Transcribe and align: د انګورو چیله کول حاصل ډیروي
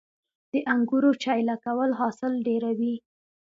د 0.51 0.53
انګورو 0.73 1.11
چیله 1.23 1.55
کول 1.65 1.89
حاصل 1.99 2.33
ډیروي 2.47 2.95